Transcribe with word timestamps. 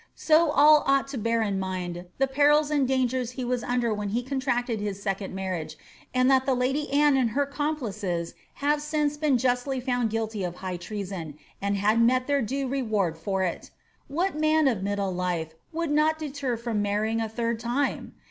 So 0.15 0.49
all 0.49 0.83
ooght 0.85 1.05
to 1.11 1.17
bear 1.19 1.43
in 1.43 1.59
mind 1.59 2.05
the 2.17 2.25
perils 2.25 2.71
and 2.71 2.87
dangers 2.87 3.29
he 3.33 3.45
was 3.45 3.61
under 3.63 3.93
when 3.93 4.09
he 4.09 4.23
contrwted 4.23 4.79
his 4.81 4.99
second 4.99 5.35
marriage, 5.35 5.77
and 6.11 6.27
that 6.31 6.47
the 6.47 6.55
lady 6.55 6.91
Anne 6.91 7.15
and 7.17 7.29
her 7.29 7.45
con> 7.45 7.77
plices 7.77 8.33
have 8.55 8.81
since 8.81 9.15
been 9.15 9.37
justly 9.37 9.79
found 9.79 10.09
guilty 10.09 10.43
of 10.43 10.55
high 10.55 10.77
treason, 10.77 11.37
and 11.61 11.77
had 11.77 12.01
met 12.01 12.25
their 12.25 12.41
doe 12.41 12.65
reward 12.65 13.15
for 13.15 13.43
it. 13.43 13.69
What 14.07 14.33
man 14.35 14.67
of 14.67 14.81
middle 14.81 15.13
Ufe 15.13 15.51
would 15.71 15.91
not 15.91 16.17
this 16.17 16.31
deter 16.31 16.57
from 16.57 16.81
marrying 16.81 17.21
a 17.21 17.29
third 17.29 17.59
time 17.59 18.15